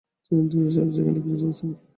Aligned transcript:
তিনি 0.23 0.41
দীর্ঘ 0.51 0.67
সাড়ে 0.75 0.91
ছয় 0.93 1.03
ঘণ্টা 1.05 1.21
ক্রিজে 1.23 1.45
অবস্থান 1.47 1.69
করেন। 1.69 1.83